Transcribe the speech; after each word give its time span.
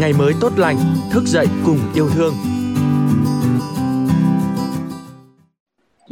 ngày 0.00 0.12
mới 0.18 0.32
tốt 0.40 0.52
lành, 0.56 0.76
thức 1.12 1.22
dậy 1.26 1.46
cùng 1.66 1.78
yêu 1.94 2.08
thương. 2.14 2.32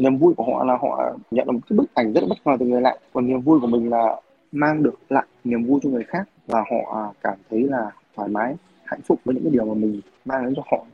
niềm 0.01 0.19
vui 0.19 0.35
của 0.37 0.45
họ 0.53 0.65
là 0.65 0.79
họ 0.83 1.13
nhận 1.31 1.47
được 1.47 1.53
một 1.53 1.61
cái 1.71 1.77
bức 1.77 1.95
ảnh 1.95 2.13
rất 2.13 2.21
là 2.21 2.27
bất 2.29 2.39
ngờ 2.45 2.57
từ 2.61 2.67
người 2.67 2.81
lạ 2.81 2.97
còn 3.13 3.27
niềm 3.27 3.41
vui 3.41 3.61
của 3.61 3.67
mình 3.67 3.91
là 3.91 4.21
mang 4.53 4.83
được 4.83 4.95
lại 5.09 5.25
niềm 5.45 5.65
vui 5.65 5.81
cho 5.83 5.91
người 5.91 6.05
khác 6.05 6.29
và 6.47 6.65
họ 6.71 7.13
cảm 7.23 7.39
thấy 7.51 7.63
là 7.63 7.91
thoải 8.17 8.29
mái 8.29 8.55
hạnh 8.85 9.01
phúc 9.09 9.21
với 9.25 9.35
những 9.35 9.45
cái 9.45 9.53
điều 9.53 9.65
mà 9.65 9.75
mình 9.75 10.01
mang 10.25 10.45
đến 10.45 10.55
cho 10.57 10.63
họ 10.71 10.85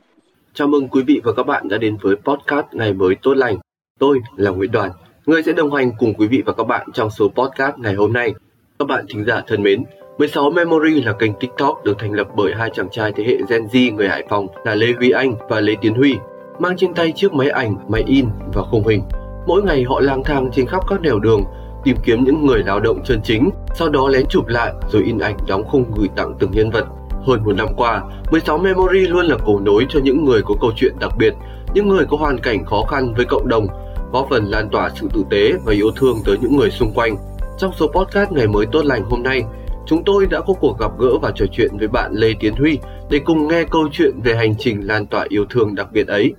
Chào 0.53 0.67
mừng 0.67 0.87
quý 0.87 1.03
vị 1.03 1.21
và 1.23 1.31
các 1.37 1.43
bạn 1.43 1.67
đã 1.67 1.77
đến 1.77 1.97
với 2.01 2.15
podcast 2.15 2.65
Ngày 2.71 2.93
mới 2.93 3.15
tốt 3.21 3.33
lành. 3.33 3.57
Tôi 3.99 4.21
là 4.35 4.51
Nguyễn 4.51 4.71
Đoàn, 4.71 4.91
người 5.25 5.43
sẽ 5.43 5.53
đồng 5.53 5.73
hành 5.73 5.91
cùng 5.99 6.13
quý 6.13 6.27
vị 6.27 6.43
và 6.45 6.53
các 6.53 6.63
bạn 6.63 6.87
trong 6.93 7.09
số 7.09 7.27
podcast 7.27 7.77
ngày 7.77 7.93
hôm 7.93 8.13
nay. 8.13 8.33
Các 8.79 8.87
bạn 8.87 9.05
thính 9.09 9.25
giả 9.25 9.41
thân 9.47 9.63
mến, 9.63 9.83
16 10.17 10.49
Memory 10.49 11.01
là 11.01 11.13
kênh 11.13 11.33
TikTok 11.33 11.83
được 11.83 11.99
thành 11.99 12.11
lập 12.11 12.27
bởi 12.35 12.53
hai 12.57 12.69
chàng 12.73 12.89
trai 12.89 13.11
thế 13.11 13.23
hệ 13.23 13.37
Gen 13.49 13.65
Z 13.65 13.95
người 13.95 14.09
Hải 14.09 14.23
Phòng 14.29 14.47
là 14.63 14.75
Lê 14.75 14.87
Huy 14.97 15.09
Anh 15.09 15.35
và 15.49 15.59
Lê 15.59 15.75
Tiến 15.81 15.93
Huy, 15.93 16.17
mang 16.59 16.77
trên 16.77 16.93
tay 16.93 17.11
chiếc 17.15 17.33
máy 17.33 17.49
ảnh, 17.49 17.75
máy 17.87 18.03
in 18.07 18.25
và 18.53 18.63
khung 18.63 18.87
hình. 18.87 19.01
Mỗi 19.47 19.63
ngày 19.63 19.83
họ 19.83 19.99
lang 19.99 20.23
thang 20.23 20.49
trên 20.53 20.65
khắp 20.65 20.83
các 20.89 21.01
nẻo 21.01 21.19
đường, 21.19 21.43
tìm 21.83 21.97
kiếm 22.03 22.23
những 22.23 22.45
người 22.45 22.63
lao 22.63 22.79
động 22.79 23.03
chân 23.05 23.21
chính, 23.23 23.49
sau 23.75 23.89
đó 23.89 24.07
lén 24.07 24.25
chụp 24.29 24.47
lại 24.47 24.73
rồi 24.91 25.03
in 25.03 25.19
ảnh 25.19 25.37
đóng 25.47 25.63
khung 25.63 25.85
gửi 25.97 26.07
tặng 26.15 26.33
từng 26.39 26.51
nhân 26.51 26.69
vật. 26.69 26.85
Hơn 27.25 27.43
một 27.43 27.55
năm 27.55 27.67
qua, 27.77 28.03
16 28.31 28.57
Memory 28.57 28.99
luôn 28.99 29.25
là 29.25 29.37
cầu 29.45 29.59
nối 29.59 29.85
cho 29.89 29.99
những 30.03 30.25
người 30.25 30.41
có 30.41 30.55
câu 30.61 30.71
chuyện 30.75 30.93
đặc 30.99 31.11
biệt, 31.17 31.33
những 31.73 31.87
người 31.87 32.05
có 32.05 32.17
hoàn 32.17 32.37
cảnh 32.37 32.65
khó 32.65 32.83
khăn 32.83 33.13
với 33.13 33.25
cộng 33.25 33.47
đồng, 33.47 33.67
góp 34.11 34.27
phần 34.29 34.45
lan 34.45 34.69
tỏa 34.71 34.89
sự 34.95 35.07
tử 35.13 35.23
tế 35.29 35.53
và 35.65 35.73
yêu 35.73 35.91
thương 35.95 36.17
tới 36.25 36.37
những 36.41 36.57
người 36.57 36.71
xung 36.71 36.93
quanh. 36.93 37.17
Trong 37.57 37.71
số 37.73 37.87
podcast 37.87 38.31
ngày 38.31 38.47
mới 38.47 38.65
tốt 38.71 38.85
lành 38.85 39.03
hôm 39.03 39.23
nay, 39.23 39.43
chúng 39.87 40.03
tôi 40.05 40.27
đã 40.31 40.41
có 40.47 40.53
cuộc 40.53 40.79
gặp 40.79 40.91
gỡ 40.99 41.17
và 41.21 41.31
trò 41.35 41.45
chuyện 41.51 41.77
với 41.77 41.87
bạn 41.87 42.11
Lê 42.13 42.33
Tiến 42.39 42.53
Huy 42.53 42.79
để 43.09 43.19
cùng 43.25 43.47
nghe 43.47 43.63
câu 43.71 43.89
chuyện 43.91 44.11
về 44.23 44.35
hành 44.35 44.55
trình 44.59 44.87
lan 44.87 45.05
tỏa 45.05 45.25
yêu 45.29 45.45
thương 45.49 45.75
đặc 45.75 45.87
biệt 45.93 46.07
ấy. 46.07 46.33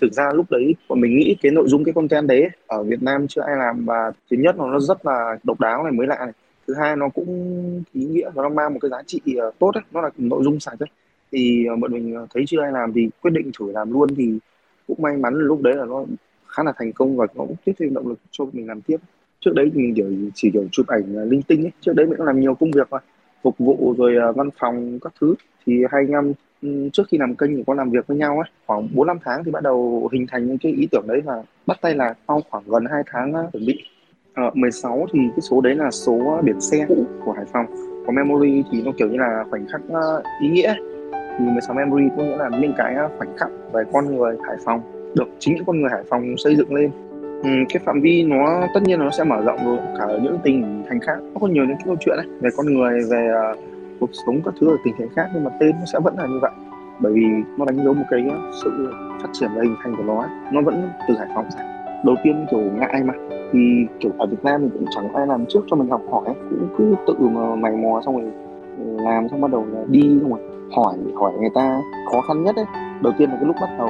thực 0.00 0.12
ra 0.12 0.32
lúc 0.34 0.46
đấy 0.50 0.74
bọn 0.88 1.00
mình 1.00 1.18
nghĩ 1.18 1.36
cái 1.42 1.52
nội 1.52 1.64
dung, 1.68 1.84
cái 1.84 1.92
content 1.94 2.28
đấy 2.28 2.48
ở 2.66 2.82
Việt 2.82 3.02
Nam 3.02 3.26
chưa 3.28 3.42
ai 3.42 3.56
làm 3.56 3.84
và 3.84 4.12
thứ 4.30 4.36
nhất 4.36 4.56
nó 4.58 4.80
rất 4.80 5.06
là 5.06 5.36
độc 5.42 5.60
đáo 5.60 5.82
này, 5.82 5.92
mới 5.92 6.06
lạ 6.06 6.16
này 6.18 6.32
thứ 6.66 6.74
hai 6.74 6.96
nó 6.96 7.08
cũng 7.08 7.82
ý 7.92 8.04
nghĩa 8.04 8.30
và 8.34 8.42
nó 8.42 8.48
mang 8.48 8.72
một 8.72 8.78
cái 8.82 8.90
giá 8.90 9.02
trị 9.06 9.20
ờ, 9.38 9.50
tốt 9.58 9.70
ấy. 9.74 9.82
nó 9.92 10.00
là 10.00 10.10
nội 10.16 10.44
dung 10.44 10.60
sạch 10.60 10.78
ấy 10.78 10.88
thì 11.32 11.66
ờ, 11.66 11.76
bọn 11.76 11.92
mình 11.92 12.14
ờ, 12.14 12.26
thấy 12.34 12.44
chưa 12.46 12.60
ai 12.62 12.72
làm 12.72 12.92
thì 12.92 13.08
quyết 13.22 13.30
định 13.30 13.50
thử 13.58 13.72
làm 13.72 13.92
luôn 13.92 14.14
thì 14.16 14.38
cũng 14.86 15.02
may 15.02 15.16
mắn 15.16 15.34
là 15.34 15.44
lúc 15.44 15.62
đấy 15.62 15.74
là 15.74 15.84
nó 15.84 16.04
khá 16.46 16.62
là 16.62 16.72
thành 16.78 16.92
công 16.92 17.16
và 17.16 17.26
nó 17.34 17.44
cũng 17.44 17.56
tiếp 17.64 17.72
thêm 17.78 17.94
động 17.94 18.08
lực 18.08 18.18
cho 18.30 18.44
mình 18.52 18.68
làm 18.68 18.80
tiếp 18.80 18.96
trước 19.44 19.54
đấy 19.54 19.70
thì 19.74 19.80
mình 19.82 19.94
kiểu 19.94 20.06
chỉ 20.34 20.50
kiểu 20.50 20.64
chụp 20.72 20.86
ảnh 20.86 21.16
à, 21.16 21.24
linh 21.24 21.42
tinh 21.42 21.64
ấy. 21.64 21.72
Trước 21.80 21.92
đấy 21.96 22.06
mình 22.06 22.16
cũng 22.16 22.26
làm 22.26 22.40
nhiều 22.40 22.54
công 22.54 22.70
việc 22.70 22.88
mà 22.90 22.98
phục 23.42 23.58
vụ 23.58 23.94
rồi 23.98 24.16
à, 24.16 24.32
văn 24.32 24.48
phòng 24.60 24.98
các 25.02 25.12
thứ. 25.20 25.34
Thì 25.66 25.82
hai 25.90 26.04
anh 26.08 26.10
em 26.10 26.32
trước 26.92 27.02
khi 27.08 27.18
làm 27.18 27.34
kênh 27.36 27.56
thì 27.56 27.62
có 27.66 27.74
làm 27.74 27.90
việc 27.90 28.06
với 28.06 28.16
nhau 28.16 28.38
ấy. 28.38 28.50
Khoảng 28.66 28.88
4 28.94 29.06
5 29.06 29.18
tháng 29.24 29.44
thì 29.44 29.50
bắt 29.50 29.62
đầu 29.62 30.08
hình 30.12 30.26
thành 30.30 30.46
những 30.46 30.58
cái 30.58 30.72
ý 30.72 30.88
tưởng 30.90 31.04
đấy 31.06 31.20
và 31.20 31.42
bắt 31.66 31.78
tay 31.80 31.94
là 31.94 32.14
sau 32.28 32.42
khoảng 32.50 32.64
gần 32.66 32.84
2 32.90 33.02
tháng 33.06 33.32
à, 33.32 33.42
chuẩn 33.52 33.66
bị. 33.66 33.82
Ờ, 34.34 34.50
16 34.54 35.06
thì 35.12 35.20
cái 35.30 35.40
số 35.40 35.60
đấy 35.60 35.74
là 35.74 35.90
số 35.90 36.40
biển 36.44 36.60
xe 36.60 36.86
cũ 36.88 37.06
của 37.24 37.32
Hải 37.32 37.44
Phòng. 37.52 37.66
Còn 38.06 38.16
memory 38.16 38.62
thì 38.72 38.82
nó 38.82 38.92
kiểu 38.98 39.08
như 39.08 39.18
là 39.18 39.44
khoảnh 39.50 39.66
khắc 39.72 39.80
ý 40.40 40.48
nghĩa 40.48 40.74
thì 41.38 41.44
16 41.44 41.76
memory 41.76 42.08
có 42.16 42.22
nghĩa 42.22 42.36
là 42.36 42.50
những 42.60 42.72
cái 42.76 42.94
khoảnh 43.18 43.36
khắc 43.36 43.48
về 43.72 43.82
con 43.92 44.16
người 44.16 44.36
Hải 44.46 44.56
Phòng 44.64 44.80
được 45.14 45.28
chính 45.38 45.54
những 45.54 45.64
con 45.64 45.80
người 45.80 45.90
Hải 45.90 46.02
Phòng 46.08 46.34
xây 46.38 46.56
dựng 46.56 46.74
lên. 46.74 46.90
Ừ, 47.42 47.48
cái 47.68 47.82
phạm 47.84 48.00
vi 48.00 48.22
nó 48.22 48.66
tất 48.74 48.80
nhiên 48.82 48.98
nó 48.98 49.10
sẽ 49.10 49.24
mở 49.24 49.42
rộng 49.44 49.58
rồi 49.64 49.78
cả 49.98 50.04
ở 50.04 50.20
những 50.22 50.38
tình 50.42 50.84
thành 50.88 51.00
khác 51.00 51.16
nó 51.34 51.40
có 51.40 51.46
nhiều 51.46 51.64
những 51.64 51.76
câu 51.84 51.96
chuyện 52.00 52.16
đấy 52.16 52.26
về 52.40 52.50
con 52.56 52.66
người 52.66 53.00
về 53.10 53.30
uh, 53.52 53.58
cuộc 54.00 54.10
sống 54.26 54.40
các 54.44 54.54
thứ 54.60 54.68
ở 54.68 54.76
tình 54.84 54.94
thành 54.98 55.08
khác 55.16 55.26
nhưng 55.34 55.44
mà 55.44 55.50
tên 55.60 55.70
nó 55.70 55.84
sẽ 55.92 55.98
vẫn 56.04 56.14
là 56.18 56.26
như 56.26 56.38
vậy 56.42 56.50
bởi 57.00 57.12
vì 57.12 57.24
nó 57.58 57.64
đánh 57.64 57.84
dấu 57.84 57.94
một 57.94 58.04
cái 58.10 58.26
sự 58.64 58.92
phát 59.22 59.28
triển 59.32 59.50
và 59.56 59.62
hình 59.62 59.76
thành 59.82 59.96
của 59.96 60.02
nó 60.02 60.20
ấy. 60.20 60.28
nó 60.52 60.60
vẫn 60.60 60.88
từ 61.08 61.14
Hải 61.18 61.28
Phòng 61.34 61.44
ra 61.56 61.64
đầu 62.04 62.16
tiên 62.24 62.46
kiểu 62.50 62.60
ngại 62.60 63.02
mà 63.04 63.14
thì 63.52 63.86
kiểu 64.00 64.12
ở 64.18 64.26
Việt 64.26 64.44
Nam 64.44 64.62
mình 64.62 64.70
cũng 64.70 64.84
chẳng 64.90 65.14
ai 65.14 65.26
làm 65.26 65.46
trước 65.48 65.60
cho 65.70 65.76
mình 65.76 65.88
học 65.90 66.02
hỏi 66.10 66.22
ấy. 66.26 66.34
cũng 66.50 66.68
cứ 66.78 66.94
tự 67.06 67.14
mà 67.20 67.54
mày 67.54 67.72
mò 67.72 68.00
xong 68.04 68.16
rồi 68.16 68.30
làm 69.04 69.28
xong 69.28 69.40
bắt 69.40 69.50
đầu 69.50 69.66
là 69.72 69.80
đi 69.88 70.18
xong 70.20 70.30
rồi 70.30 70.40
hỏi 70.76 70.94
hỏi 71.14 71.32
người 71.40 71.50
ta 71.54 71.80
khó 72.12 72.20
khăn 72.20 72.44
nhất 72.44 72.56
ấy 72.56 72.64
đầu 73.02 73.12
tiên 73.18 73.30
là 73.30 73.36
cái 73.36 73.44
lúc 73.44 73.56
bắt 73.60 73.70
đầu 73.78 73.88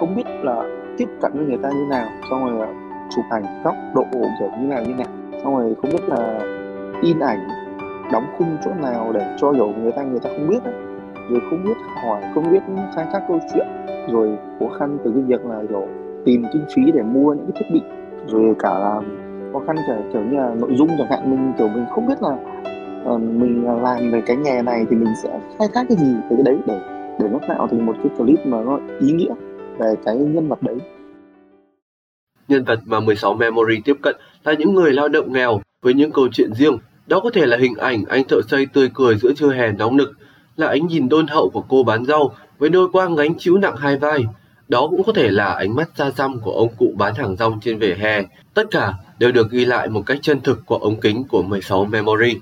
không 0.00 0.16
biết 0.16 0.26
là 0.42 0.62
tiếp 0.98 1.08
cận 1.20 1.32
với 1.34 1.46
người 1.46 1.58
ta 1.62 1.70
như 1.70 1.86
nào 1.90 2.08
xong 2.30 2.46
rồi 2.46 2.66
ờ, 2.66 2.72
chụp 3.10 3.24
ảnh 3.30 3.62
góc 3.64 3.74
độ 3.94 4.04
kiểu 4.12 4.50
như 4.60 4.66
nào 4.66 4.82
như 4.84 4.94
nào. 4.94 5.06
Xong 5.42 5.56
rồi 5.56 5.74
không 5.82 5.90
biết 5.90 6.08
là 6.08 6.40
in 7.02 7.18
ảnh 7.18 7.48
đóng 8.12 8.24
khung 8.38 8.56
chỗ 8.64 8.70
nào 8.82 9.12
để 9.14 9.36
cho 9.36 9.50
hiểu 9.50 9.72
người 9.82 9.92
ta 9.92 10.02
người 10.02 10.20
ta 10.20 10.30
không 10.30 10.48
biết 10.48 10.64
ấy. 10.64 10.74
rồi 11.30 11.40
không 11.50 11.64
biết 11.64 11.76
hỏi 12.04 12.22
không 12.34 12.52
biết 12.52 12.62
khai 12.94 13.06
thác 13.12 13.22
câu 13.28 13.38
chuyện. 13.54 13.66
Rồi 14.12 14.38
khó 14.60 14.66
khăn 14.78 14.98
từ 15.04 15.12
cái 15.12 15.22
việc 15.22 15.46
là 15.46 15.62
kiểu 15.68 15.88
tìm 16.24 16.44
kinh 16.52 16.64
phí 16.74 16.92
để 16.92 17.02
mua 17.02 17.34
những 17.34 17.50
cái 17.52 17.62
thiết 17.62 17.74
bị. 17.74 17.82
Rồi 18.26 18.54
cả 18.58 18.78
là 18.78 19.00
khó 19.52 19.60
khăn 19.66 19.76
kiểu, 19.86 19.96
kiểu 20.12 20.22
như 20.22 20.36
là 20.36 20.54
nội 20.60 20.70
dung 20.76 20.88
chẳng 20.98 21.10
hạn. 21.10 21.30
Mình 21.30 21.52
kiểu 21.58 21.68
mình 21.68 21.84
không 21.90 22.06
biết 22.06 22.22
là 22.22 22.36
uh, 23.14 23.20
mình 23.20 23.82
làm 23.82 24.10
về 24.12 24.22
cái 24.26 24.36
nghề 24.36 24.62
này 24.62 24.86
thì 24.90 24.96
mình 24.96 25.14
sẽ 25.22 25.40
khai 25.58 25.68
thác 25.74 25.86
cái 25.88 25.98
gì 25.98 26.14
từ 26.30 26.36
cái 26.36 26.44
đấy 26.44 26.58
để 26.66 26.80
để 27.20 27.28
nó 27.32 27.38
tạo 27.48 27.68
thành 27.70 27.86
một 27.86 27.92
cái 28.02 28.12
clip 28.18 28.46
mà 28.46 28.62
nó 28.62 28.78
ý 29.00 29.12
nghĩa 29.12 29.34
về 29.78 29.94
cái 30.04 30.16
nhân 30.16 30.48
vật 30.48 30.62
đấy 30.62 30.76
Nhân 32.48 32.64
vật 32.64 32.80
mà 32.84 33.00
16 33.00 33.34
Memory 33.34 33.80
tiếp 33.84 33.96
cận 34.02 34.16
là 34.44 34.52
những 34.52 34.74
người 34.74 34.92
lao 34.92 35.08
động 35.08 35.32
nghèo 35.32 35.60
với 35.82 35.94
những 35.94 36.12
câu 36.12 36.28
chuyện 36.32 36.54
riêng. 36.54 36.78
Đó 37.06 37.20
có 37.20 37.30
thể 37.30 37.46
là 37.46 37.56
hình 37.56 37.74
ảnh 37.74 38.04
anh 38.08 38.24
thợ 38.24 38.40
xây 38.48 38.66
tươi 38.66 38.90
cười 38.94 39.16
giữa 39.16 39.32
trưa 39.36 39.52
hè 39.52 39.72
nóng 39.72 39.96
nực, 39.96 40.12
là 40.56 40.66
ánh 40.66 40.86
nhìn 40.86 41.08
đôn 41.08 41.26
hậu 41.26 41.50
của 41.50 41.64
cô 41.68 41.82
bán 41.82 42.04
rau 42.04 42.34
với 42.58 42.70
đôi 42.70 42.88
quang 42.88 43.14
gánh 43.14 43.38
chịu 43.38 43.58
nặng 43.58 43.76
hai 43.76 43.96
vai. 43.96 44.24
Đó 44.68 44.86
cũng 44.90 45.02
có 45.02 45.12
thể 45.12 45.30
là 45.30 45.44
ánh 45.44 45.74
mắt 45.74 45.88
xa 45.96 46.10
xăm 46.10 46.40
của 46.40 46.52
ông 46.52 46.68
cụ 46.78 46.92
bán 46.96 47.14
hàng 47.14 47.36
rong 47.36 47.60
trên 47.60 47.78
vỉa 47.78 47.94
hè. 47.94 48.22
Tất 48.54 48.66
cả 48.70 48.94
đều 49.18 49.32
được 49.32 49.50
ghi 49.50 49.64
lại 49.64 49.88
một 49.88 50.02
cách 50.06 50.18
chân 50.22 50.40
thực 50.40 50.58
qua 50.66 50.78
ống 50.80 51.00
kính 51.00 51.24
của 51.28 51.42
16 51.42 51.84
Memory 51.84 52.36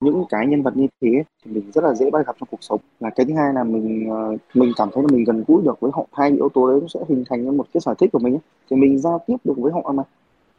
những 0.00 0.24
cái 0.28 0.46
nhân 0.46 0.62
vật 0.62 0.76
như 0.76 0.86
thế 1.00 1.22
thì 1.44 1.52
mình 1.52 1.70
rất 1.74 1.84
là 1.84 1.94
dễ 1.94 2.10
bắt 2.10 2.26
gặp 2.26 2.36
trong 2.40 2.48
cuộc 2.50 2.62
sống. 2.62 2.80
Là 3.00 3.10
cái 3.10 3.26
thứ 3.26 3.34
hai 3.34 3.54
là 3.54 3.64
mình 3.64 4.10
ờ, 4.10 4.36
mình 4.54 4.72
cảm 4.76 4.88
thấy 4.92 5.02
là 5.02 5.08
mình 5.12 5.24
gần 5.24 5.44
gũi 5.48 5.62
được 5.64 5.80
với 5.80 5.90
họ. 5.94 6.06
Hai 6.12 6.30
yếu 6.30 6.48
tố 6.48 6.70
đấy 6.70 6.80
nó 6.80 6.88
sẽ 6.88 7.00
hình 7.08 7.24
thành 7.30 7.44
nên 7.44 7.56
một 7.56 7.66
cái 7.74 7.80
sở 7.80 7.94
thích 7.94 8.10
của 8.12 8.18
mình 8.18 8.34
ấy. 8.34 8.40
thì 8.70 8.76
mình 8.76 8.98
giao 8.98 9.20
tiếp 9.26 9.36
được 9.44 9.54
với 9.56 9.72
họ 9.72 9.92
mà. 9.92 10.02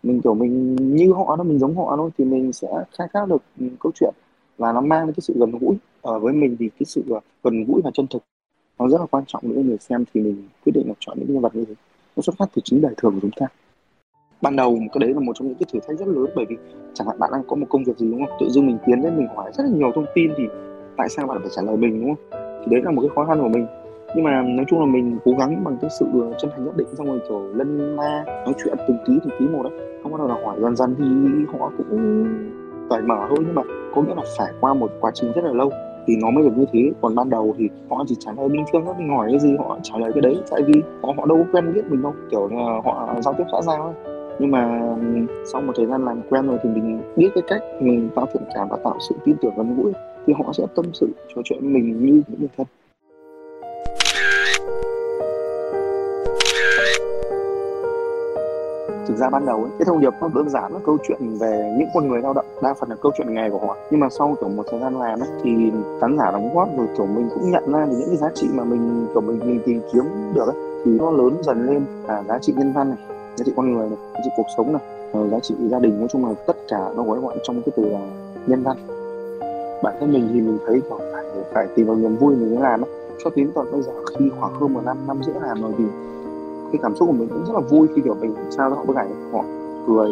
Mình, 0.03 0.21
kiểu, 0.21 0.33
mình 0.33 0.75
như 0.75 1.13
họ 1.13 1.35
đó, 1.35 1.43
mình 1.43 1.59
giống 1.59 1.77
họ 1.77 1.97
thôi, 1.97 2.09
thì 2.17 2.25
mình 2.25 2.53
sẽ 2.53 2.67
khai 2.97 3.07
thác 3.13 3.27
được 3.29 3.43
ừ, 3.59 3.65
câu 3.79 3.91
chuyện. 3.95 4.13
Và 4.57 4.73
nó 4.73 4.81
mang 4.81 5.07
đến 5.07 5.13
cái 5.15 5.21
sự 5.21 5.33
gần 5.37 5.51
gũi 5.51 5.75
ở 6.01 6.19
với 6.19 6.33
mình 6.33 6.55
thì 6.59 6.69
cái 6.69 6.85
sự 6.85 7.03
ờ, 7.09 7.19
gần 7.43 7.63
gũi 7.65 7.81
và 7.83 7.91
chân 7.93 8.07
thực. 8.07 8.23
Nó 8.79 8.89
rất 8.89 9.01
là 9.01 9.07
quan 9.11 9.23
trọng 9.27 9.41
với 9.45 9.63
người 9.63 9.77
xem 9.77 10.05
thì 10.13 10.21
mình 10.21 10.47
quyết 10.65 10.71
định 10.75 10.87
là 10.87 10.93
chọn 10.99 11.17
những 11.19 11.33
nhân 11.33 11.41
vật 11.41 11.55
như 11.55 11.65
thế. 11.65 11.73
Nó 12.15 12.21
xuất 12.21 12.35
phát 12.37 12.45
từ 12.55 12.61
chính 12.65 12.81
đời 12.81 12.93
thường 12.97 13.13
của 13.13 13.19
chúng 13.21 13.31
ta 13.31 13.47
ban 14.41 14.55
đầu 14.55 14.77
cái 14.93 14.99
đấy 14.99 15.13
là 15.13 15.19
một 15.19 15.33
trong 15.35 15.47
những 15.47 15.57
cái 15.57 15.67
thử 15.73 15.79
thách 15.87 15.97
rất 15.99 16.07
lớn, 16.07 16.25
bởi 16.35 16.45
vì 16.49 16.57
chẳng 16.93 17.07
hạn 17.07 17.19
bạn 17.19 17.29
đang 17.33 17.43
có 17.47 17.55
một 17.55 17.65
công 17.69 17.83
việc 17.83 17.97
gì, 17.97 18.11
đúng 18.11 18.25
không? 18.25 18.37
Tự 18.39 18.49
dưng 18.49 18.67
mình 18.67 18.77
tiến 18.85 19.01
đến 19.01 19.17
mình 19.17 19.27
hỏi 19.35 19.51
rất 19.53 19.63
là 19.63 19.69
nhiều 19.77 19.91
thông 19.95 20.05
tin 20.15 20.31
thì 20.37 20.43
tại 20.97 21.09
sao 21.09 21.27
bạn 21.27 21.37
phải 21.39 21.49
trả 21.55 21.61
lời 21.61 21.77
mình, 21.77 22.01
đúng 22.01 22.15
không? 22.15 22.39
Thì 22.61 22.67
đấy 22.71 22.81
là 22.83 22.91
một 22.91 23.01
cái 23.01 23.09
khó 23.15 23.25
khăn 23.25 23.41
của 23.41 23.47
mình. 23.47 23.65
Nhưng 24.15 24.23
mà 24.23 24.41
nói 24.41 24.65
chung 24.69 24.79
là 24.79 24.85
mình 24.85 25.17
cố 25.25 25.31
gắng 25.39 25.63
bằng 25.63 25.77
cái 25.81 25.89
sự 25.99 26.05
ờ, 26.13 26.33
chân 26.37 26.51
thành 26.51 26.65
nhất 26.65 26.77
định, 26.77 26.87
xong 26.93 27.07
rồi, 27.07 27.19
kiểu, 27.29 27.41
lân 27.53 27.95
la, 27.95 28.23
nói 28.45 28.53
chuyện 28.63 28.73
từng 28.87 28.97
tí 29.05 29.13
từng 29.23 29.33
tí 29.39 29.47
một 29.47 29.63
đấy 29.63 29.73
không 30.03 30.11
bắt 30.11 30.17
đầu 30.17 30.27
là 30.27 30.35
hỏi 30.45 30.57
dần 30.61 30.75
dần 30.75 30.95
thì 30.97 31.05
họ 31.59 31.71
cũng 31.77 32.25
cởi 32.89 33.01
mở 33.01 33.15
thôi, 33.29 33.37
nhưng 33.39 33.55
mà 33.55 33.61
có 33.95 34.01
nghĩa 34.01 34.15
là 34.15 34.23
phải 34.37 34.53
qua 34.61 34.73
một 34.73 34.91
quá 35.01 35.11
trình 35.13 35.31
rất 35.35 35.43
là 35.43 35.51
lâu 35.51 35.71
thì 36.07 36.15
nó 36.21 36.29
mới 36.29 36.43
được 36.43 36.57
như 36.57 36.65
thế. 36.71 36.91
Còn 37.01 37.15
ban 37.15 37.29
đầu 37.29 37.55
thì 37.57 37.69
họ 37.89 38.03
chỉ 38.07 38.15
trả 38.19 38.31
lời 38.37 38.49
bình 38.49 38.63
thường 38.73 38.81
thôi, 38.85 38.95
mình 38.97 39.09
hỏi 39.09 39.27
cái 39.31 39.39
gì 39.39 39.55
họ 39.57 39.77
trả 39.83 39.97
lời 39.97 40.11
cái 40.13 40.21
đấy, 40.21 40.37
tại 40.51 40.61
vì 40.67 40.81
họ 41.01 41.13
họ 41.17 41.25
đâu 41.25 41.37
có 41.37 41.43
quen 41.53 41.73
biết 41.73 41.81
mình 41.89 42.01
đâu. 42.01 42.13
Kiểu 42.31 42.47
là 42.51 42.81
họ 42.83 43.15
giao 43.21 43.33
tiếp 43.33 43.43
xã 43.51 43.61
giao 43.61 43.83
ấy 43.83 44.08
nhưng 44.39 44.51
mà 44.51 44.95
sau 45.51 45.61
một 45.61 45.73
thời 45.75 45.85
gian 45.85 46.05
làm 46.05 46.21
quen 46.29 46.47
rồi 46.47 46.57
thì 46.63 46.69
mình 46.69 47.01
biết 47.15 47.29
cái 47.35 47.43
cách 47.47 47.61
mình 47.79 48.09
tạo 48.15 48.25
thiện 48.33 48.43
cảm 48.55 48.67
và 48.69 48.77
tạo 48.83 48.95
sự 49.09 49.15
tin 49.25 49.35
tưởng 49.41 49.53
gần 49.57 49.75
gũi 49.77 49.91
thì 50.25 50.33
họ 50.33 50.53
sẽ 50.53 50.65
tâm 50.75 50.85
sự 50.93 51.09
trò 51.35 51.41
chuyện 51.45 51.59
với 51.61 51.69
mình 51.69 52.05
như 52.05 52.21
những 52.27 52.39
người 52.39 52.49
thân. 52.57 52.67
Thực 59.07 59.17
ra 59.17 59.29
ban 59.29 59.45
đầu 59.45 59.57
ấy, 59.57 59.71
cái 59.79 59.85
thông 59.85 59.99
điệp 59.99 60.13
nó 60.21 60.29
đơn 60.35 60.49
giản 60.49 60.73
là 60.73 60.79
câu 60.85 60.97
chuyện 61.07 61.19
về 61.39 61.75
những 61.79 61.87
con 61.93 62.07
người 62.07 62.21
lao 62.21 62.33
động 62.33 62.45
đa 62.63 62.73
phần 62.73 62.89
là 62.89 62.95
câu 63.01 63.11
chuyện 63.17 63.33
nghề 63.33 63.49
của 63.49 63.59
họ. 63.67 63.77
Nhưng 63.91 63.99
mà 63.99 64.09
sau 64.09 64.35
kiểu 64.41 64.49
một 64.49 64.63
thời 64.71 64.79
gian 64.79 64.99
làm 64.99 65.19
ấy, 65.19 65.29
thì 65.43 65.71
khán 66.01 66.17
giả 66.17 66.31
đóng 66.31 66.49
góp 66.55 66.69
rồi 66.77 66.87
kiểu 66.97 67.05
mình 67.05 67.29
cũng 67.33 67.51
nhận 67.51 67.73
ra 67.73 67.85
những 67.85 68.07
cái 68.07 68.17
giá 68.17 68.29
trị 68.35 68.47
mà 68.53 68.63
mình 68.63 69.07
kiểu 69.13 69.21
mình 69.21 69.39
mình 69.39 69.59
tìm 69.65 69.81
kiếm 69.93 70.03
được 70.33 70.45
ấy, 70.45 70.55
thì 70.85 70.91
nó 70.91 71.11
lớn 71.11 71.33
dần 71.41 71.67
lên. 71.67 71.83
Là 72.07 72.23
giá 72.27 72.39
trị 72.41 72.53
nhân 72.57 72.73
văn 72.75 72.89
này 72.89 73.18
giá 73.39 73.43
trị 73.45 73.53
con 73.55 73.73
người 73.73 73.89
này 73.89 73.97
giá 74.13 74.19
trị 74.23 74.29
cuộc 74.37 74.45
sống 74.57 74.73
này 74.73 74.81
ờ, 75.13 75.27
giá 75.27 75.39
trị 75.39 75.55
gia 75.71 75.79
đình 75.79 75.99
nói 75.99 76.07
chung 76.11 76.25
là 76.25 76.33
tất 76.47 76.57
cả 76.67 76.91
nó 76.95 77.03
gói 77.03 77.19
gọn 77.19 77.37
trong 77.43 77.61
cái 77.61 77.71
từ 77.75 77.89
là 77.89 77.99
nhân 78.47 78.63
văn. 78.63 78.77
Bản 79.83 79.95
thân 79.99 80.13
mình 80.13 80.29
thì 80.33 80.41
mình 80.41 80.57
thấy 80.67 80.81
kiểu 80.81 80.99
phải 81.13 81.25
phải 81.53 81.67
tìm 81.75 81.87
vào 81.87 81.95
niềm 81.95 82.15
vui 82.15 82.35
mình 82.35 82.55
mới 82.55 82.63
làm 82.63 82.81
ấy. 82.81 82.89
cho 83.23 83.29
đến 83.35 83.51
tận 83.55 83.71
bây 83.71 83.81
giờ 83.81 83.91
khi 84.17 84.29
khoảng 84.39 84.53
hơn 84.53 84.73
một 84.73 84.81
năm 84.85 84.97
năm 85.07 85.23
rưỡi 85.23 85.35
làm 85.41 85.61
rồi 85.61 85.71
thì 85.77 85.83
cái 86.71 86.79
cảm 86.83 86.95
xúc 86.95 87.07
của 87.07 87.13
mình 87.13 87.27
cũng 87.27 87.45
rất 87.45 87.53
là 87.53 87.59
vui 87.59 87.87
khi 87.95 88.01
kiểu 88.01 88.15
mình 88.21 88.35
sao 88.51 88.69
họ 88.69 88.83
bức 88.85 88.95
ảnh. 88.95 89.31
Họ 89.31 89.43
cười 89.87 90.09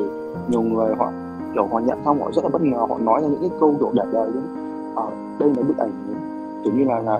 nhiều 0.50 0.62
người 0.62 0.96
họ 0.96 1.12
kiểu 1.54 1.68
họ 1.68 1.80
nhận 1.80 1.98
xong 2.06 2.20
họ 2.22 2.32
rất 2.32 2.44
là 2.44 2.50
bất 2.50 2.62
ngờ 2.62 2.86
họ 2.90 2.98
nói 2.98 3.22
ra 3.22 3.28
những 3.28 3.42
cái 3.42 3.50
câu 3.60 3.76
kiểu 3.80 3.92
đẹp 3.94 4.06
đời 4.12 4.30
những 4.34 4.44
à, 4.96 5.04
ờ, 5.04 5.08
đây 5.40 5.50
là 5.58 5.64
bức 5.64 5.78
ảnh 5.78 5.92
kiểu 6.64 6.74
như 6.74 6.84
là 6.84 7.00
là 7.00 7.20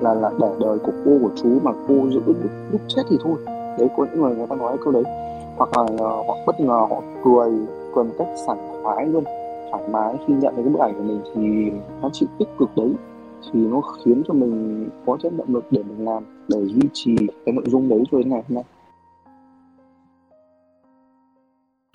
là 0.00 0.14
là 0.14 0.30
để 0.38 0.48
đời 0.60 0.78
của 0.78 0.92
cô 1.04 1.12
của 1.22 1.30
chú 1.36 1.48
mà 1.62 1.72
cô 1.88 1.94
giữ 2.10 2.20
lúc 2.72 2.80
chết 2.88 3.02
thì 3.08 3.18
thôi 3.24 3.53
đấy 3.78 3.88
có 3.96 4.06
những 4.12 4.22
người 4.22 4.36
người 4.36 4.46
ta 4.50 4.56
nói 4.56 4.76
câu 4.84 4.92
đấy. 4.92 5.02
Hoặc 5.56 5.70
là 5.76 5.82
uh, 5.82 6.00
họ 6.00 6.36
bất 6.46 6.60
ngờ 6.60 6.86
họ 6.90 7.02
cười 7.24 7.50
cười 7.94 8.04
một 8.04 8.14
cách 8.18 8.28
sảng 8.46 8.82
khoái 8.82 9.06
luôn. 9.06 9.24
Thoải 9.70 9.82
mái 9.90 10.14
khi 10.26 10.34
nhận 10.34 10.56
được 10.56 10.62
cái 10.62 10.72
bức 10.72 10.80
ảnh 10.80 10.94
của 10.94 11.02
mình 11.02 11.20
thì 11.34 11.70
giá 12.02 12.08
trị 12.12 12.26
tích 12.38 12.48
cực 12.58 12.70
đấy. 12.76 12.90
Thì 13.52 13.60
nó 13.60 13.80
khiến 13.80 14.22
cho 14.28 14.34
mình 14.34 14.88
có 15.06 15.16
chất 15.22 15.32
động 15.36 15.54
lực 15.54 15.64
để 15.70 15.82
mình 15.82 16.08
làm 16.08 16.22
để 16.48 16.58
duy 16.64 16.88
trì 16.92 17.16
cái 17.46 17.52
nội 17.54 17.64
dung 17.66 17.88
đấy 17.88 18.02
cho 18.12 18.18
đến 18.18 18.30
ngày 18.30 18.42
hôm 18.48 18.54
nay. 18.54 18.64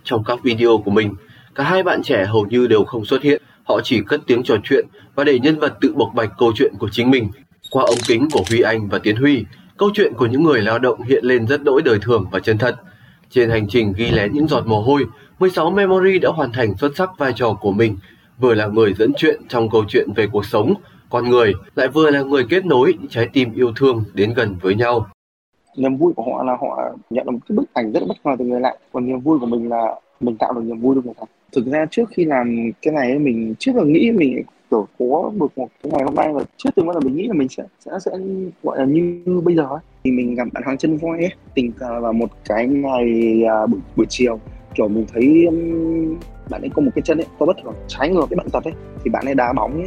Trong 0.03 0.23
các 0.25 0.39
video 0.43 0.77
của 0.85 0.91
mình 0.91 1.13
cả 1.55 1.63
hai 1.63 1.83
bạn 1.83 2.01
trẻ 2.03 2.25
hầu 2.25 2.45
như 2.45 2.67
đều 2.67 2.83
không 2.83 3.05
xuất 3.05 3.21
hiện. 3.21 3.41
Họ 3.63 3.79
chỉ 3.83 4.01
cất 4.07 4.21
tiếng 4.27 4.43
trò 4.43 4.55
chuyện 4.63 4.85
và 5.15 5.23
để 5.23 5.39
nhân 5.39 5.59
vật 5.59 5.73
tự 5.81 5.93
bộc 5.95 6.09
bạch 6.15 6.29
câu 6.37 6.51
chuyện 6.55 6.73
của 6.79 6.89
chính 6.91 7.11
mình 7.11 7.29
qua 7.71 7.83
ống 7.83 7.97
kính 8.07 8.27
của 8.33 8.41
Huy 8.49 8.61
Anh 8.61 8.87
và 8.87 8.99
Tiến 9.03 9.15
Huy 9.15 9.45
câu 9.79 9.89
chuyện 9.93 10.13
của 10.13 10.25
những 10.25 10.43
người 10.43 10.61
lao 10.61 10.79
động 10.79 11.01
hiện 11.01 11.25
lên 11.25 11.47
rất 11.47 11.63
đỗi 11.63 11.81
đời 11.81 11.99
thường 12.01 12.25
và 12.31 12.39
chân 12.39 12.57
thật 12.57 12.75
trên 13.29 13.49
hành 13.49 13.67
trình 13.67 13.93
ghi 13.97 14.11
lén 14.11 14.33
những 14.33 14.47
giọt 14.47 14.67
mồ 14.67 14.81
hôi 14.81 15.05
16 15.39 15.71
Memory 15.71 16.19
đã 16.19 16.29
hoàn 16.29 16.51
thành 16.51 16.77
xuất 16.77 16.91
sắc 16.95 17.09
vai 17.17 17.33
trò 17.35 17.53
của 17.61 17.71
mình 17.71 17.97
vừa 18.39 18.53
là 18.53 18.67
người 18.67 18.93
dẫn 18.93 19.11
chuyện 19.17 19.41
trong 19.47 19.69
câu 19.69 19.83
chuyện 19.87 20.13
về 20.15 20.27
cuộc 20.31 20.45
sống 20.45 20.73
con 21.09 21.29
người 21.29 21.53
lại 21.75 21.87
vừa 21.87 22.09
là 22.09 22.21
người 22.21 22.45
kết 22.49 22.65
nối 22.65 22.93
những 22.99 23.09
trái 23.09 23.27
tim 23.33 23.53
yêu 23.53 23.71
thương 23.75 24.03
đến 24.13 24.33
gần 24.33 24.55
với 24.61 24.75
nhau. 24.75 25.07
Niềm 25.77 25.97
vui 25.97 26.13
của 26.15 26.23
họ 26.31 26.43
là 26.43 26.57
họ 26.61 26.79
nhận 27.09 27.25
được 27.25 27.31
một 27.31 27.39
cái 27.49 27.55
bức 27.55 27.73
ảnh 27.73 27.91
rất 27.91 27.99
là 27.99 28.05
bất 28.07 28.17
ngờ 28.23 28.35
từ 28.39 28.45
người 28.45 28.59
lạ, 28.59 28.75
còn 28.91 29.05
niềm 29.07 29.19
vui 29.19 29.39
của 29.39 29.45
mình 29.45 29.69
là 29.69 29.95
mình 30.19 30.37
tạo 30.37 30.53
được 30.53 30.61
niềm 30.63 30.79
vui 30.79 30.95
cho 30.95 31.01
người 31.05 31.13
ta. 31.19 31.25
Thực 31.51 31.65
ra 31.65 31.85
trước 31.91 32.09
khi 32.09 32.25
làm 32.25 32.71
cái 32.81 32.93
này 32.93 33.19
mình 33.19 33.55
chưa 33.59 33.71
từng 33.75 33.93
nghĩ 33.93 34.11
mình 34.11 34.43
kiểu 34.71 34.88
có 35.00 35.31
được 35.39 35.57
một 35.57 35.68
cái 35.83 35.92
ngày 35.92 36.04
hôm 36.04 36.16
nay 36.16 36.33
và 36.33 36.44
trước 36.57 36.69
từng 36.75 36.86
bao 36.88 36.94
giờ 36.94 37.00
mình 37.00 37.16
nghĩ 37.16 37.27
là 37.27 37.33
mình 37.33 37.50
sẽ 37.50 37.63
sẽ 37.80 37.92
sẽ 38.06 38.12
gọi 38.63 38.80
là 38.80 38.86
như, 38.86 39.21
như 39.25 39.42
bây 39.42 39.56
giờ 39.56 39.63
ấy. 39.63 39.80
thì 40.04 40.12
mình 40.12 40.36
gặp 40.36 40.48
bạn 40.54 40.63
Hoàng 40.63 40.77
chân 40.77 40.98
voi 40.98 41.18
ấy 41.18 41.30
tình 41.54 41.71
cờ 41.71 42.01
vào 42.01 42.13
một 42.13 42.30
cái 42.45 42.68
ngày 42.68 43.42
à, 43.50 43.66
buổi, 43.66 43.80
buổi 43.95 44.06
chiều 44.10 44.39
kiểu 44.75 44.88
mình 44.88 45.06
thấy 45.13 45.45
um, 45.45 46.19
bạn 46.50 46.62
ấy 46.62 46.69
có 46.75 46.81
một 46.81 46.92
cái 46.95 47.01
chân 47.01 47.18
ấy 47.18 47.25
có 47.39 47.45
bất 47.45 47.57
thường 47.63 47.74
trái 47.88 48.10
ngược 48.10 48.25
cái 48.30 48.38
bệnh 48.38 48.50
tật 48.50 48.63
ấy 48.63 48.74
thì 49.04 49.10
bạn 49.10 49.25
ấy 49.25 49.36
đá 49.36 49.54
bóng 49.54 49.83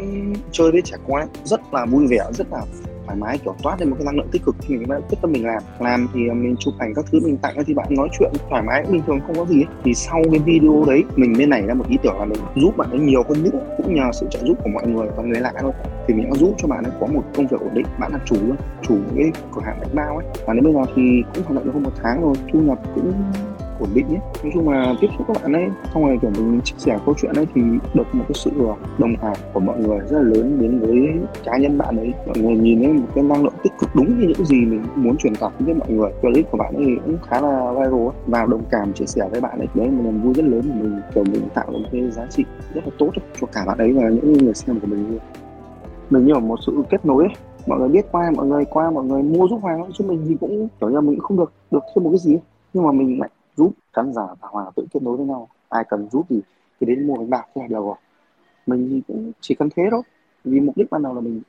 chơi 0.53 0.73
với 0.73 0.83
trẻ 0.83 0.97
con 1.09 1.21
ấy, 1.21 1.29
rất 1.45 1.61
là 1.73 1.87
vui 1.87 2.07
vẻ 2.07 2.19
rất 2.33 2.47
là 2.53 2.63
thoải 3.07 3.17
mái, 3.17 3.39
kiểu, 3.39 3.55
toát 3.63 3.81
lên 3.81 3.91
một 3.91 3.97
cái 3.99 4.05
năng 4.05 4.17
lượng 4.17 4.29
tích 4.33 4.43
cực 4.45 4.57
thì 4.61 4.77
mình 4.77 4.89
quyết 4.89 5.19
tâm 5.23 5.33
mình 5.33 5.47
làm. 5.47 5.63
Làm 5.79 6.09
thì 6.15 6.21
mình 6.21 6.57
chụp 6.59 6.75
ảnh 6.79 6.95
các 6.95 7.05
thứ, 7.13 7.21
mình 7.25 7.37
tặng 7.37 7.57
thì 7.67 7.75
bạn 7.75 7.87
nói 7.91 8.09
chuyện 8.19 8.33
thoải 8.51 8.63
mái, 8.63 8.85
bình 8.91 9.03
thường 9.07 9.21
không 9.27 9.37
có 9.37 9.45
gì 9.45 9.63
ấy. 9.63 9.67
thì 9.85 9.95
sau 9.95 10.23
cái 10.31 10.39
video 10.39 10.85
đấy, 10.87 11.05
mình 11.17 11.33
mới 11.37 11.47
nảy 11.47 11.63
ra 11.67 11.75
một 11.75 11.85
ý 11.89 11.99
tưởng 12.03 12.19
là 12.19 12.25
mình 12.25 12.39
giúp 12.57 12.77
bạn 12.77 12.91
ấy 12.91 12.99
nhiều 12.99 13.23
hơn 13.29 13.43
nữa, 13.43 13.61
cũng 13.77 13.95
nhờ 13.95 14.11
sự 14.13 14.27
trợ 14.31 14.41
giúp 14.45 14.59
của 14.65 14.71
mọi 14.75 14.87
người 14.87 15.09
và 15.17 15.23
người 15.23 15.41
lạ 15.41 15.53
thôi. 15.61 15.73
Thì 16.09 16.15
mình 16.15 16.31
đã 16.31 16.37
giúp 16.37 16.55
cho 16.59 16.69
bạn 16.69 16.85
ấy 16.85 16.93
có 17.01 17.07
một 17.07 17.23
công 17.37 17.47
việc 17.47 17.61
ổn 17.61 17.75
định, 17.75 17.87
bạn 17.99 18.13
là 18.13 18.19
chủ 18.25 18.37
luôn, 18.47 18.57
chủ 18.83 18.99
cái 19.17 19.31
cửa 19.55 19.61
hàng 19.65 19.77
bánh 19.81 19.95
bao 19.95 20.17
ấy. 20.17 20.27
Và 20.47 20.55
đến 20.55 20.65
bây 20.65 20.73
giờ 20.73 20.93
thì 20.97 21.03
cũng 21.35 21.45
hoạt 21.45 21.57
động 21.57 21.65
được 21.65 21.71
hơn 21.75 21.83
một 21.83 21.93
tháng 22.03 22.23
rồi, 22.23 22.35
thu 22.53 22.61
nhập 22.61 22.79
cũng 22.95 23.13
ổn 23.83 23.91
định 23.95 24.07
ấy. 24.09 24.21
nói 24.43 24.53
chung 24.55 24.69
là 24.69 24.95
tiếp 25.01 25.09
xúc 25.19 25.27
các 25.29 25.43
bạn 25.43 25.53
ấy, 25.53 25.69
xong 25.95 26.07
rồi 26.07 26.19
kiểu 26.23 26.31
mình 26.31 26.61
chia 26.65 26.75
sẻ 26.79 26.99
câu 27.07 27.15
chuyện 27.19 27.33
ấy 27.35 27.47
thì 27.55 27.63
được 27.95 28.15
một 28.15 28.25
cái 28.29 28.35
sự 28.35 28.51
ờ, 28.59 28.75
đồng 28.99 29.15
hành 29.23 29.37
của 29.53 29.61
mọi 29.61 29.79
người 29.79 29.99
rất 29.99 30.19
là 30.19 30.23
lớn 30.23 30.59
đến 30.61 30.79
với 30.79 31.09
cá 31.45 31.57
nhân 31.57 31.79
bạn 31.79 31.97
ấy. 31.97 32.13
Mọi 32.27 32.39
người 32.39 32.57
nhìn 32.57 32.83
thấy 32.83 32.93
một 32.93 33.07
cái 33.15 33.25
năng 33.25 33.45
lượng 33.45 33.55
tích 33.63 33.73
cực 33.81 33.91
đúng 33.95 34.21
như 34.21 34.27
những 34.29 34.45
gì 34.45 34.57
mình 34.57 34.83
muốn 34.97 35.17
truyền 35.17 35.35
tải 35.35 35.51
với 35.59 35.75
mọi 35.75 35.91
người. 35.91 36.11
Clip 36.23 36.51
của 36.51 36.59
bạn 36.59 36.75
ấy 36.75 36.87
cũng 37.05 37.17
khá 37.29 37.41
là 37.41 37.73
viral 37.73 38.09
và 38.27 38.47
đồng 38.47 38.63
cảm 38.71 38.93
chia 38.93 39.07
sẻ 39.07 39.29
với 39.31 39.41
bạn 39.41 39.59
ấy, 39.59 39.69
đấy 39.75 39.91
một 39.91 40.03
niềm 40.05 40.23
vui 40.23 40.35
rất 40.35 40.45
lớn 40.45 40.63
của 40.63 40.75
mình, 40.81 41.01
kiểu, 41.15 41.25
mình 41.25 41.43
tạo 41.55 41.65
được 41.71 41.79
một 41.79 41.89
cái 41.93 42.11
giá 42.11 42.27
trị 42.31 42.45
rất 42.75 42.81
là 42.85 42.91
tốt 42.99 43.11
cho 43.41 43.47
cả 43.53 43.65
bạn 43.67 43.79
ấy 43.79 43.93
và 43.93 44.09
những 44.09 44.33
người 44.33 44.55
xem 44.55 44.81
của 44.81 44.87
mình 44.87 45.07
luôn. 45.11 45.19
Mình 46.11 46.27
như 46.27 46.35
một 46.35 46.57
sự 46.67 46.83
kết 46.91 47.07
nối 47.07 47.25
ấy. 47.25 47.35
Mọi 47.67 47.79
người 47.79 47.89
biết 47.89 48.07
qua, 48.13 48.31
mọi 48.37 48.47
người 48.47 48.65
qua, 48.65 48.91
mọi 48.91 49.05
người 49.05 49.23
mua 49.23 49.49
giúp 49.49 49.59
hoàng 49.63 49.93
giúp 49.93 50.09
mình 50.09 50.25
thì 50.29 50.37
cũng, 50.41 50.69
kiểu 50.81 50.91
như 50.91 51.01
mình 51.01 51.17
cũng 51.17 51.25
không 51.25 51.37
được 51.37 51.53
được 51.71 51.83
thêm 51.95 52.05
một 52.05 52.11
cái 52.11 52.19
gì 52.19 52.37
nhưng 52.75 52.85
mà 52.85 52.93
mình 52.93 53.21
lại 53.21 53.31
giúp 53.57 53.73
khán 53.93 54.13
giả 54.13 54.23
và 54.41 54.49
hòa 54.49 54.71
tự 54.77 54.87
kết 54.93 55.03
nối 55.03 55.17
với 55.17 55.27
nhau. 55.27 55.49
Ai 55.69 55.85
cần 55.89 56.09
giúp 56.13 56.27
thì 56.29 56.41
thì 56.81 56.87
đến 56.87 57.07
mua 57.07 57.17
bánh 57.17 57.31
bạc 57.31 57.47
thế 57.55 57.63
là 57.63 57.69
được 57.69 57.85
rồi. 57.85 57.97
Mình 58.67 58.89
thì 58.91 59.03
cũng 59.09 59.33
chỉ 59.41 59.55
cần 59.55 59.69
thế 59.77 59.83
thôi. 59.91 60.03
Vì 60.45 60.61
mục 60.61 60.77
đích 60.77 60.91
ban 60.91 61.03
đầu 61.03 61.15
là 61.15 61.21
mình 61.21 61.43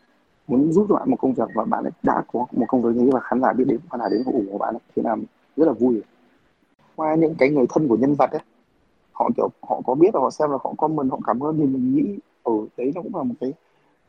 muốn 0.48 0.72
giúp 0.72 0.86
cho 0.90 0.96
bạn 0.96 1.10
một 1.10 1.18
công 1.20 1.34
việc 1.34 1.50
và 1.56 1.66
bạn 1.66 1.84
ấy 1.84 1.92
đã 2.04 2.24
có 2.34 2.46
một 2.52 2.66
công 2.68 2.82
việc 2.82 2.96
như 2.96 3.12
và 3.12 3.20
khán 3.20 3.42
giả 3.42 3.54
biết 3.54 3.66
đến 3.68 3.80
khán 3.92 4.00
giả 4.00 4.10
đến 4.12 4.24
ủng 4.26 4.48
hộ 4.52 4.58
bạn 4.58 4.76
ấy 4.76 4.82
thế 4.96 5.04
là 5.04 5.16
rất 5.58 5.66
là 5.66 5.74
vui. 5.74 6.02
Qua 6.96 7.16
những 7.16 7.36
cái 7.36 7.50
người 7.50 7.66
thân 7.70 7.88
của 7.88 7.98
nhân 7.98 8.16
vật 8.16 8.32
ấy 8.32 8.42
họ 9.14 9.30
kiểu 9.38 9.50
họ 9.62 9.82
có 9.86 9.96
biết 9.96 10.10
và 10.14 10.20
họ 10.20 10.30
xem 10.30 10.52
là 10.52 10.58
họ 10.64 10.74
comment 10.78 11.12
họ 11.12 11.20
cảm 11.28 11.44
ơn 11.44 11.58
thì 11.58 11.64
mình 11.64 11.96
nghĩ 11.96 12.20
ở 12.44 12.52
ừ, 12.52 12.68
đấy 12.78 12.92
nó 12.96 13.02
cũng 13.02 13.16
là 13.16 13.24
một 13.24 13.36
cái 13.40 13.54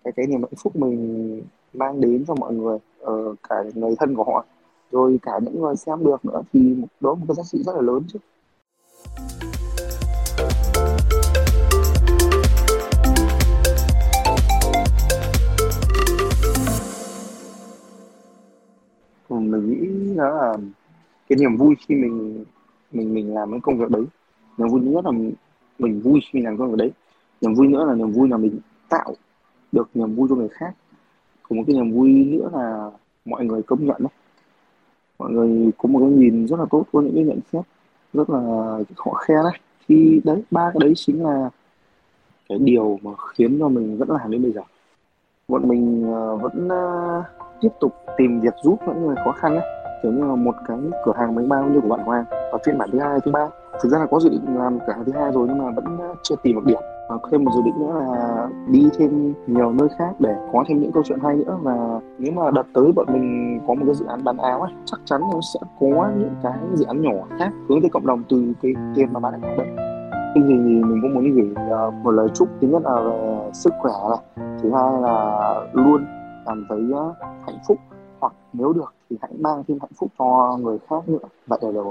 cái 0.05 0.12
cái 0.12 0.26
niềm 0.26 0.43
hạnh 0.43 0.55
phúc 0.62 0.76
mình 0.76 1.43
mang 1.73 2.00
đến 2.00 2.25
cho 2.29 2.35
mọi 2.35 2.55
người 2.55 2.79
ở 3.00 3.35
cả 3.49 3.56
người 3.75 3.94
thân 3.99 4.14
của 4.14 4.25
họ 4.25 4.44
rồi 4.92 5.19
cả 5.22 5.32
những 5.42 5.60
người 5.60 5.76
xem 5.76 6.04
được 6.04 6.25
nữa 6.25 6.42
thì 6.52 6.75
đó 7.00 7.10
là 7.10 7.14
một 7.14 7.25
cái 7.28 7.34
giá 7.34 7.42
trị 7.42 7.62
rất 7.62 7.72
là 7.76 7.82
lớn 7.82 8.02
chứ. 8.08 8.19
Ừ, 19.28 19.36
mình 19.36 19.70
nghĩ 19.70 20.14
đó 20.16 20.31
là 20.31 20.56
cái 21.28 21.37
niềm 21.38 21.56
vui 21.56 21.75
khi 21.87 21.94
mình 21.94 22.44
mình 22.92 23.14
mình 23.14 23.34
làm 23.34 23.50
cái 23.50 23.60
công 23.62 23.78
việc 23.78 23.90
đấy. 23.90 24.04
Niềm 24.58 24.69
vui 24.69 24.80
nữa 24.80 25.00
là 25.04 25.10
mình, 25.10 25.32
mình 25.78 26.00
vui 26.00 26.20
khi 26.22 26.38
mình 26.38 26.44
làm 26.44 26.58
công 26.58 26.70
việc 26.70 26.76
đấy. 26.78 26.92
Niềm 27.40 27.54
vui 27.54 27.69
nữa 27.69 27.84
là 27.84 27.94
niềm 27.94 28.12
vui 28.12 28.28
là 28.28 28.37
mình 28.37 28.60
tạo 28.88 29.14
được 29.72 29.88
niềm 29.94 30.14
vui 30.14 30.28
cho 30.30 30.34
người 30.34 30.48
khác. 30.48 30.75
Còn 31.42 31.58
một 31.58 31.64
cái 31.66 31.76
niềm 31.76 31.92
vui 31.92 32.10
nữa 32.12 32.50
là 32.52 32.90
mọi 33.25 33.44
người 33.44 33.62
công 33.62 33.87
nhận 33.87 33.96
đấy 33.98 34.12
mọi 35.25 35.32
người 35.32 35.71
có 35.79 35.88
một 35.88 35.99
cái 35.99 36.09
nhìn 36.09 36.47
rất 36.47 36.61
là 36.61 36.67
tốt 36.71 36.85
có 36.93 37.00
những 37.00 37.15
cái 37.15 37.25
nhận 37.25 37.41
xét 37.53 37.65
rất 38.12 38.31
là 38.31 38.41
họ 38.97 39.15
khen 39.15 39.38
đấy. 39.43 39.59
Thì 39.88 40.21
đấy 40.25 40.43
ba 40.50 40.71
cái 40.71 40.79
đấy 40.81 40.93
chính 40.97 41.25
là 41.25 41.50
cái 42.49 42.59
điều 42.59 42.99
mà 43.03 43.11
khiến 43.35 43.59
cho 43.61 43.69
mình 43.69 43.99
vẫn 43.99 44.11
làm 44.11 44.31
đến 44.31 44.43
bây 44.43 44.53
giờ. 44.53 44.61
Bọn 45.49 45.69
mình 45.69 46.11
uh, 46.11 46.43
vẫn 46.43 46.69
uh, 46.69 47.25
tiếp 47.61 47.69
tục 47.81 47.93
tìm 48.17 48.41
việc 48.41 48.55
giúp 48.65 48.79
những 48.87 49.06
người 49.06 49.17
khó 49.25 49.32
khăn 49.32 49.56
ấy 49.56 49.65
kiểu 50.03 50.12
như 50.12 50.21
là 50.21 50.35
một 50.35 50.55
cái 50.69 50.79
cửa 51.05 51.12
hàng 51.17 51.35
bánh 51.35 51.49
bao 51.49 51.65
như 51.69 51.81
của 51.81 51.88
bạn 51.88 52.00
Hoàng 52.00 52.25
và 52.31 52.59
phiên 52.67 52.79
bản 52.79 52.91
thứ 52.93 52.99
hai 52.99 53.19
thứ 53.25 53.31
ba. 53.31 53.49
Thực 53.82 53.88
ra 53.88 53.99
là 53.99 54.06
có 54.06 54.21
dự 54.21 54.29
định 54.29 54.59
làm 54.59 54.79
hàng 54.88 55.05
thứ 55.06 55.12
hai 55.12 55.32
rồi 55.32 55.47
nhưng 55.49 55.59
mà 55.59 55.71
vẫn 55.71 55.99
chưa 56.23 56.35
tìm 56.43 56.56
được 56.56 56.65
điểm 56.65 56.81
và 57.08 57.18
thêm 57.30 57.44
một 57.44 57.50
dự 57.54 57.62
định 57.62 57.78
nữa 57.78 57.92
là 57.98 58.48
đi 58.68 58.88
thêm 58.98 59.34
nhiều 59.46 59.72
nơi 59.72 59.88
khác 59.98 60.14
để 60.18 60.36
có 60.52 60.64
thêm 60.68 60.80
những 60.80 60.92
câu 60.92 61.02
chuyện 61.02 61.18
hay 61.23 61.37
nữa. 61.37 61.58
Và 61.62 62.00
nếu 62.18 62.32
mà 62.32 62.50
đợt 62.50 62.66
tới 62.75 62.92
bọn 62.92 63.06
mình 63.12 63.61
có 63.66 63.75
một 63.75 63.82
cái 63.87 63.94
dự 63.94 64.06
án 64.06 64.25
bán 64.25 64.37
áo 64.37 64.61
ấy, 64.61 64.73
chắc 64.84 65.00
chắn 65.04 65.20
nó 65.20 65.40
sẽ 65.54 65.61
có 65.80 66.11
những 66.18 66.34
cái 66.42 66.58
dự 66.75 66.84
án 66.84 67.02
nhỏ 67.02 67.12
khác 67.38 67.50
hướng 67.68 67.80
tới 67.80 67.90
cộng 67.90 68.06
đồng 68.06 68.23
từ 68.28 68.52
cái 68.62 68.73
tiền 68.94 69.12
mà 69.12 69.20
bạn 69.20 69.32
đã 69.32 69.38
hoạt 69.42 69.58
động 69.58 69.94
thì 70.34 70.40
mình 70.40 70.99
cũng 71.02 71.14
muốn 71.14 71.34
gửi 71.34 71.54
à, 71.56 71.90
một 72.02 72.11
lời 72.11 72.28
chúc 72.34 72.49
thứ 72.61 72.68
nhất 72.68 72.82
là 72.84 73.00
về 73.00 73.50
sức 73.52 73.73
khỏe 73.80 73.92
này. 74.08 74.49
Thứ 74.62 74.70
hai 74.73 75.00
là 75.02 75.40
luôn 75.73 76.04
cảm 76.46 76.66
thấy 76.68 76.80
à, 76.94 77.28
hạnh 77.46 77.58
phúc, 77.68 77.78
hoặc 78.20 78.32
nếu 78.52 78.73
được 78.73 78.94
thì 79.11 79.16
hãy 79.23 79.30
mang 79.38 79.62
thêm 79.68 79.78
hạnh 79.80 79.90
phúc 80.00 80.11
cho 80.18 80.58
người 80.61 80.78
khác 80.88 81.08
nữa. 81.08 81.18
Vậy 81.46 81.58
là 81.62 81.73
được 81.73 81.82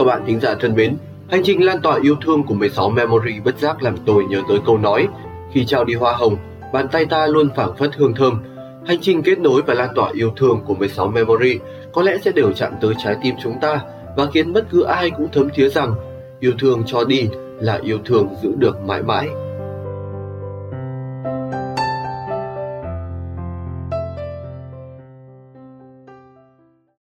Các 0.00 0.04
bạn 0.04 0.22
thính 0.26 0.40
giả 0.40 0.54
thân 0.54 0.74
mến, 0.74 0.96
hành 1.30 1.42
trình 1.44 1.64
lan 1.64 1.80
tỏa 1.82 1.98
yêu 2.02 2.16
thương 2.24 2.42
của 2.42 2.54
16 2.54 2.90
Memory 2.90 3.40
bất 3.44 3.58
giác 3.58 3.82
làm 3.82 3.96
tôi 4.06 4.24
nhớ 4.24 4.40
tới 4.48 4.58
câu 4.66 4.78
nói 4.78 5.08
Khi 5.52 5.64
trao 5.64 5.84
đi 5.84 5.94
hoa 5.94 6.12
hồng, 6.12 6.36
bàn 6.72 6.88
tay 6.92 7.06
ta 7.06 7.26
luôn 7.26 7.48
phảng 7.56 7.76
phất 7.76 7.94
hương 7.94 8.14
thơm. 8.14 8.42
Hành 8.86 8.98
trình 9.00 9.22
kết 9.22 9.38
nối 9.38 9.62
và 9.62 9.74
lan 9.74 9.88
tỏa 9.94 10.10
yêu 10.12 10.32
thương 10.36 10.60
của 10.66 10.74
16 10.74 11.08
Memory 11.08 11.58
có 11.92 12.02
lẽ 12.02 12.18
sẽ 12.24 12.32
đều 12.32 12.52
chạm 12.52 12.72
tới 12.80 12.94
trái 13.04 13.16
tim 13.22 13.34
chúng 13.42 13.54
ta 13.60 13.80
và 14.16 14.26
khiến 14.26 14.52
bất 14.52 14.64
cứ 14.70 14.82
ai 14.82 15.10
cũng 15.10 15.28
thấm 15.32 15.48
thía 15.54 15.68
rằng 15.68 15.94
yêu 16.40 16.52
thương 16.58 16.82
cho 16.86 17.04
đi 17.04 17.28
là 17.58 17.80
yêu 17.82 17.98
thương 18.04 18.28
giữ 18.42 18.52
được 18.58 18.80
mãi 18.86 19.02
mãi. 19.02 19.28